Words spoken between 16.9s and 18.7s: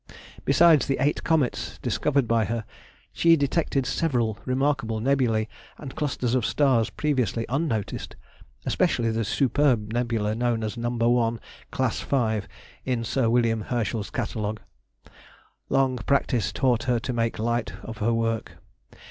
to make light of her work.